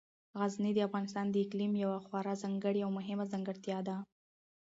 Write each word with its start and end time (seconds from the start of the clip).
غزني 0.39 0.71
د 0.75 0.79
افغانستان 0.87 1.25
د 1.29 1.35
اقلیم 1.45 1.73
یوه 1.83 1.97
خورا 2.05 2.33
ځانګړې 2.43 2.81
او 2.85 2.91
مهمه 2.97 3.25
ځانګړتیا 3.31 3.79
ده. 3.87 3.95